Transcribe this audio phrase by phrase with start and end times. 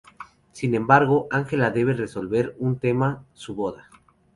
[0.51, 3.87] Sin embargo Ángela debe resolver un tema: su boda.